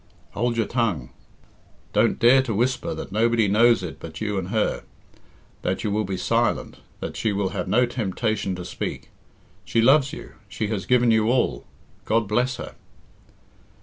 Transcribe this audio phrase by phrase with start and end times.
[0.31, 1.11] Hold your tongue.
[1.93, 4.81] Don't dare to whisper that nobody knows it but you and heir
[5.61, 9.11] that you will be silent, that she will have no temptation to speak.
[9.63, 10.31] She loves you.
[10.49, 11.67] She has given you all.
[12.05, 12.73] God bless her!"